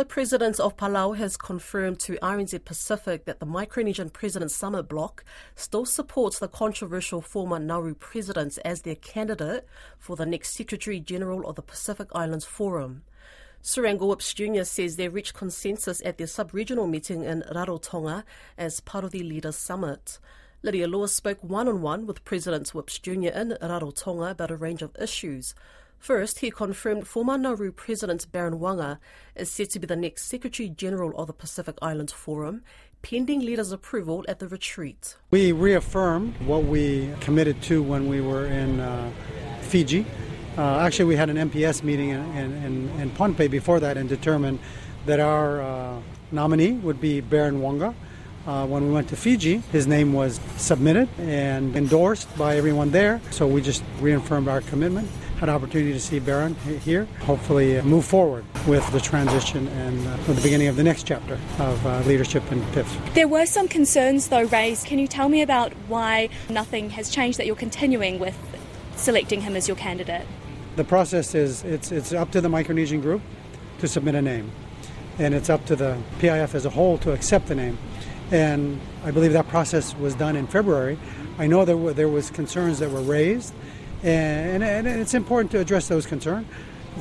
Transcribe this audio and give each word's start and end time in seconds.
The 0.00 0.06
president 0.06 0.58
of 0.58 0.78
Palau 0.78 1.14
has 1.18 1.36
confirmed 1.36 2.00
to 2.00 2.16
RNZ 2.22 2.64
Pacific 2.64 3.26
that 3.26 3.38
the 3.38 3.44
Micronesian 3.44 4.10
President 4.10 4.50
Summit 4.50 4.84
Bloc 4.84 5.22
still 5.54 5.84
supports 5.84 6.38
the 6.38 6.48
controversial 6.48 7.20
former 7.20 7.58
Nauru 7.58 7.92
president 7.94 8.58
as 8.64 8.80
their 8.80 8.94
candidate 8.94 9.66
for 9.98 10.16
the 10.16 10.24
next 10.24 10.54
Secretary 10.54 11.00
General 11.00 11.46
of 11.46 11.56
the 11.56 11.60
Pacific 11.60 12.08
Islands 12.14 12.46
Forum. 12.46 13.02
Surangel 13.62 14.16
Jr. 14.34 14.64
says 14.64 14.96
they 14.96 15.08
reached 15.08 15.34
consensus 15.34 16.00
at 16.02 16.16
their 16.16 16.26
sub-regional 16.26 16.86
meeting 16.86 17.22
in 17.22 17.42
Rarotonga 17.54 18.24
as 18.56 18.80
part 18.80 19.04
of 19.04 19.10
the 19.10 19.22
Leaders 19.22 19.56
Summit. 19.56 20.18
Lydia 20.62 20.88
Lewis 20.88 21.14
spoke 21.14 21.44
one-on-one 21.44 22.06
with 22.06 22.24
President 22.24 22.70
Whipps 22.70 22.98
Jr. 22.98 23.28
in 23.28 23.58
Rarotonga 23.60 24.30
about 24.30 24.50
a 24.50 24.56
range 24.56 24.80
of 24.80 24.96
issues. 24.98 25.54
First, 26.00 26.38
he 26.38 26.50
confirmed 26.50 27.06
former 27.06 27.36
Nauru 27.36 27.70
President 27.72 28.32
Baron 28.32 28.58
Waqa 28.58 28.98
is 29.36 29.50
set 29.50 29.68
to 29.70 29.78
be 29.78 29.86
the 29.86 29.94
next 29.94 30.24
Secretary 30.24 30.70
General 30.70 31.14
of 31.14 31.26
the 31.26 31.34
Pacific 31.34 31.76
Islands 31.82 32.10
Forum, 32.10 32.62
pending 33.02 33.40
leaders' 33.40 33.70
approval 33.70 34.24
at 34.26 34.38
the 34.38 34.48
retreat. 34.48 35.18
We 35.30 35.52
reaffirmed 35.52 36.38
what 36.46 36.64
we 36.64 37.12
committed 37.20 37.60
to 37.64 37.82
when 37.82 38.08
we 38.08 38.22
were 38.22 38.46
in 38.46 38.80
uh, 38.80 39.12
Fiji. 39.60 40.06
Uh, 40.56 40.78
actually, 40.78 41.04
we 41.04 41.16
had 41.16 41.28
an 41.28 41.36
MPS 41.50 41.82
meeting 41.82 42.08
in, 42.08 42.34
in, 42.34 42.88
in, 42.98 43.10
Pohnpei 43.10 43.50
before 43.50 43.78
that 43.80 43.98
and 43.98 44.08
determined 44.08 44.58
that 45.04 45.20
our 45.20 45.60
uh, 45.60 46.00
nominee 46.32 46.72
would 46.72 46.98
be 46.98 47.20
Baron 47.20 47.60
Waqa. 47.60 47.94
Uh, 48.46 48.66
when 48.66 48.86
we 48.86 48.92
went 48.92 49.06
to 49.10 49.16
Fiji, 49.16 49.58
his 49.70 49.86
name 49.86 50.14
was 50.14 50.40
submitted 50.56 51.10
and 51.18 51.76
endorsed 51.76 52.34
by 52.38 52.56
everyone 52.56 52.90
there, 52.90 53.20
so 53.30 53.46
we 53.46 53.60
just 53.60 53.84
reaffirmed 54.00 54.48
our 54.48 54.62
commitment 54.62 55.06
an 55.40 55.48
opportunity 55.48 55.92
to 55.92 56.00
see 56.00 56.18
Baron 56.18 56.54
here. 56.84 57.06
Hopefully, 57.20 57.78
uh, 57.78 57.82
move 57.82 58.04
forward 58.04 58.44
with 58.66 58.88
the 58.92 59.00
transition 59.00 59.68
and 59.68 60.06
uh, 60.06 60.16
the 60.32 60.40
beginning 60.42 60.68
of 60.68 60.76
the 60.76 60.82
next 60.82 61.06
chapter 61.06 61.38
of 61.58 61.86
uh, 61.86 62.00
leadership 62.00 62.42
in 62.52 62.60
PIF. 62.72 63.14
There 63.14 63.28
were 63.28 63.46
some 63.46 63.66
concerns, 63.66 64.28
though, 64.28 64.44
raised. 64.44 64.86
Can 64.86 64.98
you 64.98 65.08
tell 65.08 65.28
me 65.28 65.42
about 65.42 65.72
why 65.88 66.28
nothing 66.48 66.90
has 66.90 67.08
changed 67.10 67.38
that 67.38 67.46
you're 67.46 67.56
continuing 67.56 68.18
with 68.18 68.36
selecting 68.96 69.40
him 69.40 69.56
as 69.56 69.66
your 69.66 69.76
candidate? 69.76 70.26
The 70.76 70.84
process 70.84 71.34
is 71.34 71.64
it's, 71.64 71.90
it's 71.90 72.12
up 72.12 72.30
to 72.32 72.40
the 72.40 72.48
Micronesian 72.48 73.00
group 73.00 73.22
to 73.78 73.88
submit 73.88 74.14
a 74.14 74.22
name, 74.22 74.52
and 75.18 75.34
it's 75.34 75.48
up 75.48 75.64
to 75.66 75.76
the 75.76 75.98
PIF 76.18 76.54
as 76.54 76.66
a 76.66 76.70
whole 76.70 76.98
to 76.98 77.12
accept 77.12 77.46
the 77.46 77.54
name. 77.54 77.78
And 78.30 78.80
I 79.04 79.10
believe 79.10 79.32
that 79.32 79.48
process 79.48 79.96
was 79.96 80.14
done 80.14 80.36
in 80.36 80.46
February. 80.46 80.98
I 81.38 81.46
know 81.46 81.64
there 81.64 81.76
were, 81.76 81.92
there 81.92 82.08
was 82.08 82.30
concerns 82.30 82.78
that 82.78 82.90
were 82.90 83.00
raised 83.00 83.54
and, 84.02 84.62
and, 84.62 84.86
it's 84.86 85.14
important 85.14 85.50
to 85.52 85.58
address 85.58 85.88
those 85.88 86.06
concerns. 86.06 86.46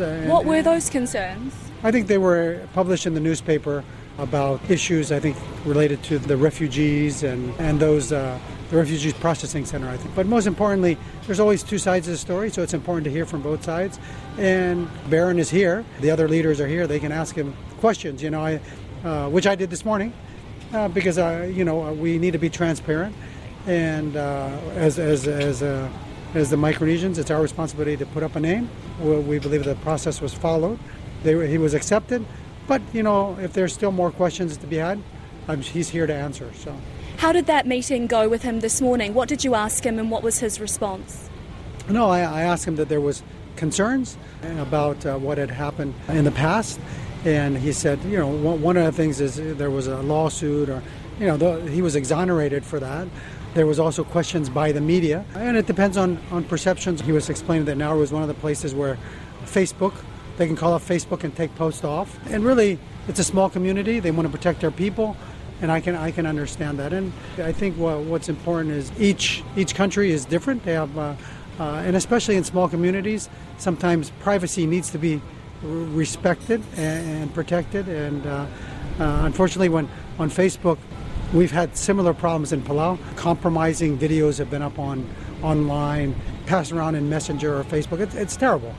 Uh, 0.00 0.24
what 0.26 0.44
were 0.44 0.62
those 0.62 0.88
concerns? 0.88 1.54
I 1.82 1.90
think 1.90 2.06
they 2.06 2.18
were 2.18 2.66
published 2.72 3.06
in 3.06 3.14
the 3.14 3.20
newspaper 3.20 3.84
about 4.18 4.60
issues 4.70 5.10
I 5.10 5.18
think 5.20 5.36
related 5.64 6.02
to 6.04 6.18
the 6.18 6.36
refugees 6.36 7.22
and 7.22 7.52
and 7.58 7.80
those 7.80 8.12
uh, 8.12 8.38
the 8.70 8.76
refugees 8.76 9.14
processing 9.14 9.64
center 9.64 9.88
I 9.88 9.96
think. 9.96 10.14
But 10.14 10.26
most 10.26 10.46
importantly, 10.46 10.96
there's 11.26 11.40
always 11.40 11.62
two 11.62 11.78
sides 11.78 12.06
of 12.08 12.12
the 12.12 12.18
story, 12.18 12.50
so 12.50 12.62
it's 12.62 12.74
important 12.74 13.04
to 13.04 13.10
hear 13.10 13.26
from 13.26 13.42
both 13.42 13.64
sides. 13.64 13.98
And 14.38 14.88
Baron 15.08 15.38
is 15.38 15.50
here. 15.50 15.84
The 16.00 16.10
other 16.10 16.28
leaders 16.28 16.60
are 16.60 16.68
here. 16.68 16.86
They 16.86 17.00
can 17.00 17.12
ask 17.12 17.34
him 17.34 17.54
questions. 17.80 18.22
You 18.22 18.30
know, 18.30 18.44
I, 18.44 18.60
uh, 19.04 19.28
which 19.28 19.46
I 19.46 19.54
did 19.54 19.70
this 19.70 19.84
morning, 19.84 20.12
uh, 20.72 20.88
because 20.88 21.18
uh, 21.18 21.50
you 21.52 21.64
know 21.64 21.92
we 21.92 22.18
need 22.18 22.32
to 22.32 22.38
be 22.38 22.50
transparent. 22.50 23.14
And 23.66 24.16
uh, 24.16 24.58
as 24.74 24.98
as 24.98 25.26
as 25.26 25.62
a 25.62 25.90
as 26.34 26.50
the 26.50 26.56
Micronesians, 26.56 27.18
it's 27.18 27.30
our 27.30 27.42
responsibility 27.42 27.96
to 27.96 28.06
put 28.06 28.22
up 28.22 28.36
a 28.36 28.40
name. 28.40 28.70
We 29.00 29.38
believe 29.38 29.64
the 29.64 29.74
process 29.76 30.20
was 30.20 30.32
followed. 30.32 30.78
They, 31.22 31.48
he 31.48 31.58
was 31.58 31.74
accepted. 31.74 32.24
But, 32.66 32.80
you 32.92 33.02
know, 33.02 33.36
if 33.40 33.52
there's 33.52 33.72
still 33.72 33.92
more 33.92 34.10
questions 34.10 34.56
to 34.56 34.66
be 34.66 34.76
had, 34.76 35.02
he's 35.60 35.90
here 35.90 36.06
to 36.06 36.14
answer. 36.14 36.50
So, 36.54 36.74
How 37.18 37.32
did 37.32 37.46
that 37.46 37.66
meeting 37.66 38.06
go 38.06 38.28
with 38.28 38.42
him 38.42 38.60
this 38.60 38.80
morning? 38.80 39.14
What 39.14 39.28
did 39.28 39.44
you 39.44 39.54
ask 39.54 39.84
him 39.84 39.98
and 39.98 40.10
what 40.10 40.22
was 40.22 40.38
his 40.38 40.60
response? 40.60 41.28
No, 41.88 42.08
I, 42.08 42.20
I 42.20 42.42
asked 42.42 42.64
him 42.64 42.76
that 42.76 42.88
there 42.88 43.00
was 43.00 43.22
concerns 43.56 44.16
about 44.58 45.04
uh, 45.04 45.18
what 45.18 45.38
had 45.38 45.50
happened 45.50 45.94
in 46.08 46.24
the 46.24 46.30
past. 46.30 46.80
And 47.24 47.58
he 47.58 47.72
said, 47.72 48.02
you 48.04 48.16
know, 48.16 48.28
one 48.28 48.76
of 48.76 48.84
the 48.84 48.92
things 48.92 49.20
is 49.20 49.36
there 49.58 49.70
was 49.70 49.86
a 49.86 50.00
lawsuit 50.02 50.68
or, 50.68 50.82
you 51.20 51.26
know, 51.26 51.60
he 51.66 51.82
was 51.82 51.94
exonerated 51.94 52.64
for 52.64 52.80
that. 52.80 53.06
There 53.54 53.66
was 53.66 53.78
also 53.78 54.02
questions 54.02 54.48
by 54.48 54.72
the 54.72 54.80
media, 54.80 55.26
and 55.34 55.58
it 55.58 55.66
depends 55.66 55.98
on, 55.98 56.18
on 56.30 56.44
perceptions. 56.44 57.02
He 57.02 57.12
was 57.12 57.28
explaining 57.28 57.66
that 57.66 57.76
Nauru 57.76 58.00
was 58.00 58.10
one 58.10 58.22
of 58.22 58.28
the 58.28 58.34
places 58.34 58.74
where 58.74 58.96
Facebook, 59.44 59.92
they 60.38 60.46
can 60.46 60.56
call 60.56 60.72
up 60.72 60.80
Facebook 60.80 61.22
and 61.22 61.36
take 61.36 61.54
posts 61.56 61.84
off. 61.84 62.18
And 62.30 62.44
really, 62.44 62.78
it's 63.08 63.18
a 63.18 63.24
small 63.24 63.50
community. 63.50 64.00
They 64.00 64.10
want 64.10 64.26
to 64.26 64.34
protect 64.34 64.62
their 64.62 64.70
people, 64.70 65.18
and 65.60 65.70
I 65.70 65.80
can 65.80 65.94
I 65.94 66.10
can 66.10 66.24
understand 66.24 66.78
that. 66.78 66.94
And 66.94 67.12
I 67.36 67.52
think 67.52 67.76
what, 67.76 67.98
what's 68.00 68.30
important 68.30 68.72
is 68.72 68.90
each 68.98 69.42
each 69.54 69.74
country 69.74 70.12
is 70.12 70.24
different. 70.24 70.64
They 70.64 70.72
have, 70.72 70.96
uh, 70.96 71.14
uh, 71.60 71.64
and 71.84 71.94
especially 71.94 72.36
in 72.36 72.44
small 72.44 72.70
communities, 72.70 73.28
sometimes 73.58 74.10
privacy 74.20 74.66
needs 74.66 74.90
to 74.92 74.98
be 74.98 75.20
respected 75.62 76.62
and, 76.76 77.22
and 77.22 77.34
protected. 77.34 77.86
And 77.86 78.26
uh, 78.26 78.46
uh 78.98 79.22
unfortunately, 79.24 79.68
when 79.68 79.90
on 80.18 80.30
Facebook 80.30 80.78
We've 81.32 81.50
had 81.50 81.78
similar 81.78 82.12
problems 82.12 82.52
in 82.52 82.60
Palau. 82.60 82.98
Compromising 83.16 83.96
videos 83.96 84.36
have 84.38 84.50
been 84.50 84.60
up 84.60 84.78
on 84.78 85.08
online, 85.42 86.14
passed 86.44 86.72
around 86.72 86.94
in 86.94 87.08
Messenger 87.08 87.58
or 87.58 87.64
Facebook. 87.64 88.00
It's, 88.00 88.14
it's 88.14 88.36
terrible. 88.36 88.74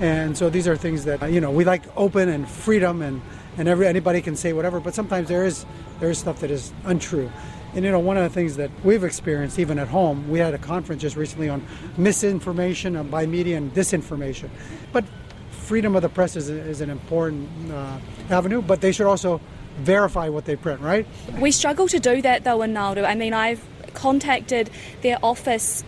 And 0.00 0.36
so 0.36 0.48
these 0.48 0.66
are 0.66 0.76
things 0.76 1.04
that 1.04 1.30
you 1.30 1.42
know 1.42 1.50
we 1.50 1.64
like 1.64 1.82
open 1.98 2.30
and 2.30 2.48
freedom 2.48 3.02
and 3.02 3.20
and 3.58 3.68
every, 3.68 3.86
anybody 3.86 4.22
can 4.22 4.34
say 4.34 4.54
whatever. 4.54 4.80
But 4.80 4.94
sometimes 4.94 5.28
there 5.28 5.44
is 5.44 5.66
there 5.98 6.08
is 6.08 6.18
stuff 6.18 6.40
that 6.40 6.50
is 6.50 6.72
untrue. 6.84 7.30
And 7.74 7.84
you 7.84 7.90
know, 7.90 8.00
one 8.00 8.16
of 8.16 8.22
the 8.22 8.30
things 8.30 8.56
that 8.56 8.70
we've 8.82 9.04
experienced 9.04 9.58
even 9.58 9.78
at 9.78 9.88
home, 9.88 10.26
we 10.30 10.38
had 10.38 10.54
a 10.54 10.58
conference 10.58 11.02
just 11.02 11.16
recently 11.16 11.50
on 11.50 11.62
misinformation 11.98 13.08
by 13.08 13.26
media 13.26 13.58
and 13.58 13.74
disinformation. 13.74 14.48
But 14.90 15.04
freedom 15.50 15.94
of 15.94 16.02
the 16.02 16.08
press 16.08 16.34
is, 16.34 16.48
is 16.48 16.80
an 16.80 16.88
important 16.88 17.70
uh, 17.70 17.98
avenue, 18.30 18.62
but 18.62 18.80
they 18.80 18.90
should 18.90 19.06
also 19.06 19.38
verify 19.80 20.28
what 20.28 20.44
they 20.44 20.56
print, 20.56 20.80
right? 20.80 21.06
We 21.38 21.50
struggle 21.50 21.88
to 21.88 21.98
do 21.98 22.22
that 22.22 22.44
though 22.44 22.62
in 22.62 22.72
Nauru. 22.72 23.04
I 23.04 23.14
mean, 23.14 23.34
I've 23.34 23.62
contacted 23.94 24.70
their 25.02 25.18
office, 25.22 25.84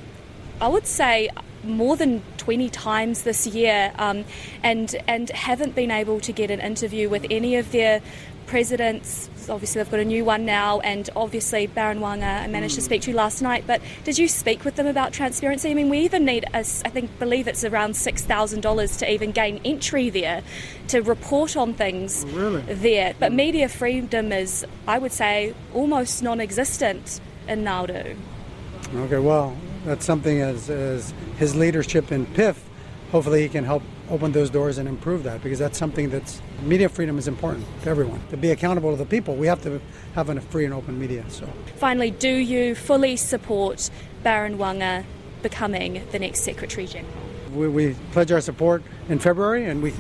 I 0.61 0.69
would 0.69 0.87
say 0.87 1.31
more 1.65 1.97
than 1.97 2.23
20 2.39 2.69
times 2.71 3.23
this 3.23 3.47
year 3.47 3.93
um, 3.99 4.25
and 4.63 4.97
and 5.07 5.31
haven't 5.31 5.75
been 5.75 5.91
able 5.91 6.21
to 6.21 6.33
get 6.33 6.51
an 6.51 6.61
interview 6.61 7.09
with 7.09 7.27
any 7.31 7.57
of 7.57 7.71
their 7.73 8.03
presidents. 8.47 9.31
Obviously, 9.49 9.83
they've 9.83 9.91
got 9.91 10.01
a 10.01 10.05
new 10.05 10.25
one 10.25 10.45
now, 10.45 10.81
and 10.81 11.09
obviously 11.17 11.67
Baron 11.67 12.01
Waqa 12.01 12.43
I 12.43 12.47
managed 12.49 12.75
to 12.75 12.81
mm. 12.81 12.85
speak 12.85 13.03
to 13.03 13.15
last 13.15 13.41
night. 13.41 13.65
But 13.67 13.81
did 14.05 14.19
you 14.19 14.29
speak 14.29 14.65
with 14.65 14.77
them 14.77 14.87
about 14.87 15.13
transparency? 15.13 15.71
I 15.71 15.75
mean, 15.75 15.89
we 15.89 16.01
even 16.01 16.25
need, 16.25 16.45
a, 16.53 16.59
I 16.59 16.63
think, 16.63 17.19
believe 17.19 17.49
it's 17.49 17.65
around 17.65 17.97
six 17.97 18.23
thousand 18.23 18.61
dollars 18.61 18.99
to 18.99 19.11
even 19.11 19.33
gain 19.33 19.61
entry 19.65 20.11
there, 20.11 20.43
to 20.89 21.01
report 21.01 21.57
on 21.57 21.73
things 21.75 22.27
really? 22.29 22.61
there. 22.61 23.15
But 23.19 23.33
mm. 23.33 23.37
media 23.37 23.69
freedom 23.69 24.33
is, 24.33 24.67
I 24.87 24.99
would 24.99 25.13
say, 25.13 25.55
almost 25.73 26.23
non-existent 26.23 27.21
in 27.49 27.65
Nauru. 27.65 28.17
Okay, 28.95 29.19
well, 29.19 29.57
that's 29.85 30.05
something 30.05 30.41
as, 30.41 30.71
as 30.71 31.13
his 31.39 31.55
leadership 31.55 32.13
in 32.13 32.27
PIF, 32.27 32.57
hopefully 33.11 33.43
he 33.43 33.49
can 33.49 33.65
help 33.65 33.83
open 34.11 34.33
those 34.33 34.51
doors 34.51 34.79
and 34.79 34.89
improve 34.89 35.23
that 35.25 35.43
because 35.43 35.59
that's 35.59 35.79
something 35.79 36.11
that's 36.11 36.41
media 36.63 36.89
freedom 36.89 37.19
is 37.19 37.29
important 37.29 37.67
to 37.83 37.91
everyone. 37.91 38.21
To 38.31 38.37
be 38.37 38.51
accountable 38.51 38.91
to 38.91 38.97
the 38.97 39.07
people, 39.07 39.37
we 39.37 39.47
have 39.47 39.63
to 39.63 39.81
have 40.15 40.29
a 40.29 40.41
free 40.41 40.65
and 40.65 40.75
open 40.75 40.99
media. 40.99 41.25
So, 41.29 41.49
finally, 41.77 42.11
do 42.11 42.29
you 42.29 42.75
fully 42.75 43.17
support 43.17 43.91
Baron 44.23 44.59
Waqa 44.59 45.05
becoming 45.43 46.03
the 46.13 46.19
next 46.19 46.41
Secretary 46.41 46.87
General? 46.87 47.13
We, 47.55 47.69
we 47.69 47.97
pledge 48.13 48.33
our 48.33 48.41
support 48.41 48.83
in 49.09 49.19
February, 49.19 49.67
and 49.67 49.83
we 49.83 49.93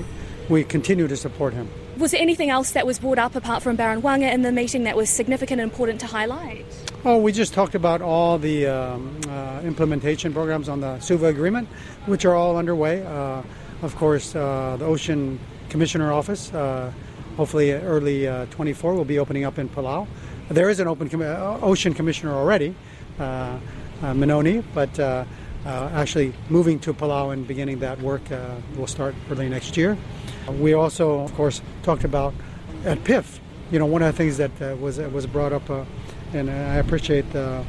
we 0.48 0.64
continue 0.64 1.08
to 1.08 1.16
support 1.16 1.54
him. 1.54 1.68
Was 1.98 2.12
there 2.12 2.20
anything 2.20 2.48
else 2.48 2.72
that 2.72 2.86
was 2.86 2.98
brought 2.98 3.18
up 3.18 3.36
apart 3.36 3.62
from 3.62 3.76
Baron 3.76 4.00
Waqa 4.00 4.32
in 4.32 4.40
the 4.42 4.50
meeting 4.50 4.84
that 4.84 4.96
was 4.96 5.10
significant 5.10 5.60
and 5.60 5.70
important 5.70 6.00
to 6.00 6.06
highlight? 6.06 6.64
Oh, 7.04 7.18
we 7.18 7.32
just 7.32 7.52
talked 7.52 7.74
about 7.74 8.00
all 8.00 8.38
the 8.38 8.66
um, 8.66 9.20
uh, 9.28 9.60
implementation 9.62 10.32
programs 10.32 10.70
on 10.70 10.80
the 10.80 10.96
SUVA 11.00 11.28
agreement, 11.28 11.68
which 12.06 12.24
are 12.24 12.34
all 12.34 12.56
underway. 12.56 13.04
Uh, 13.04 13.42
of 13.82 13.94
course, 13.96 14.34
uh, 14.34 14.76
the 14.78 14.86
Ocean 14.86 15.38
Commissioner 15.68 16.12
Office, 16.12 16.52
uh, 16.54 16.90
hopefully 17.36 17.72
early 17.72 18.26
uh, 18.26 18.46
24, 18.46 18.94
will 18.94 19.04
be 19.04 19.18
opening 19.18 19.44
up 19.44 19.58
in 19.58 19.68
Palau. 19.68 20.06
There 20.48 20.70
is 20.70 20.80
an 20.80 20.88
open 20.88 21.10
com- 21.10 21.20
uh, 21.22 21.58
Ocean 21.60 21.92
Commissioner 21.92 22.32
already, 22.32 22.74
Manoni, 23.18 24.64
but 24.74 24.98
actually 25.66 26.32
moving 26.48 26.78
to 26.80 26.92
Palau 26.92 27.32
and 27.32 27.46
beginning 27.46 27.78
that 27.80 28.00
work 28.00 28.22
will 28.76 28.86
start 28.86 29.14
early 29.30 29.48
next 29.48 29.76
year. 29.76 29.96
We 30.58 30.74
also, 30.74 31.20
of 31.20 31.34
course, 31.34 31.62
talked 31.82 32.04
about 32.04 32.34
at 32.84 32.98
PIF. 33.04 33.38
You 33.70 33.78
know, 33.78 33.86
one 33.86 34.02
of 34.02 34.12
the 34.12 34.16
things 34.16 34.36
that 34.36 34.78
was 34.78 34.98
was 34.98 35.26
brought 35.26 35.52
up 35.52 35.68
and 36.34 36.50
I 36.50 36.76
appreciate 36.76 37.30
the, 37.32 37.64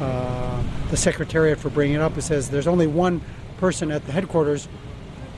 uh, 0.00 0.62
the 0.90 0.96
Secretariat 0.96 1.58
for 1.58 1.70
bringing 1.70 1.96
it 1.96 2.00
up. 2.00 2.16
It 2.18 2.22
says 2.22 2.50
there's 2.50 2.66
only 2.66 2.86
one 2.86 3.20
person 3.58 3.90
at 3.90 4.04
the 4.06 4.12
headquarters 4.12 4.68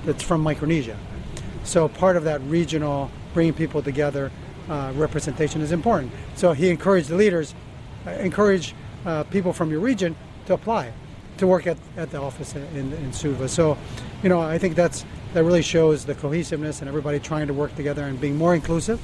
that's 0.04 0.22
from 0.22 0.40
Micronesia. 0.40 0.96
So 1.64 1.88
part 1.88 2.16
of 2.16 2.25
that 2.25 2.40
regional 2.42 3.10
bringing 3.34 3.54
people 3.54 3.82
together, 3.82 4.31
uh, 4.69 4.92
representation 4.96 5.60
is 5.60 5.72
important. 5.72 6.12
So 6.34 6.52
he 6.52 6.70
encouraged 6.70 7.08
the 7.08 7.16
leaders, 7.16 7.54
uh, 8.06 8.10
encourage 8.12 8.75
uh, 9.04 9.25
people 9.25 9.52
from 9.52 9.70
your 9.70 9.81
region 9.81 10.16
to 10.46 10.54
apply, 10.54 10.92
to 11.38 11.47
work 11.47 11.67
at, 11.67 11.77
at 11.97 12.11
the 12.11 12.21
office 12.21 12.55
in, 12.55 12.93
in 12.93 13.12
Suva. 13.12 13.49
So, 13.49 13.77
you 14.23 14.29
know, 14.29 14.41
I 14.41 14.59
think 14.59 14.75
that's 14.75 15.05
that 15.35 15.44
really 15.44 15.62
shows 15.62 16.05
the 16.05 16.15
cohesiveness 16.15 16.81
and 16.81 16.88
everybody 16.88 17.19
trying 17.19 17.47
to 17.47 17.53
work 17.53 17.75
together 17.77 18.05
and 18.05 18.19
being 18.21 18.37
more 18.37 18.55
inclusive. 18.55 19.00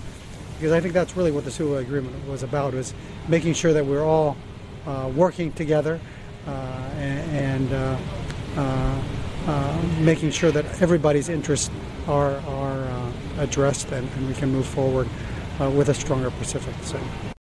Because 0.54 0.72
I 0.72 0.80
think 0.80 0.94
that's 0.94 1.16
really 1.16 1.32
what 1.32 1.44
the 1.44 1.50
Suva 1.50 1.76
agreement 1.76 2.26
was 2.28 2.42
about, 2.42 2.72
was 2.72 2.94
making 3.28 3.54
sure 3.54 3.72
that 3.72 3.84
we're 3.84 4.04
all 4.04 4.36
uh, 4.86 5.10
working 5.14 5.52
together 5.52 6.00
uh, 6.46 6.50
and, 6.96 7.72
uh, 7.72 7.98
uh, 8.56 9.02
uh, 9.46 9.82
making 10.00 10.30
sure 10.30 10.52
that 10.52 10.64
everybody's 10.80 11.28
interests 11.28 11.70
are, 12.06 12.36
are 12.46 12.80
uh, 12.80 13.12
addressed 13.38 13.90
and, 13.92 14.08
and 14.16 14.28
we 14.28 14.34
can 14.34 14.50
move 14.50 14.66
forward 14.66 15.08
with 15.74 15.88
a 15.90 15.94
stronger 15.94 16.30
Pacific. 16.30 16.74
So. 16.82 16.98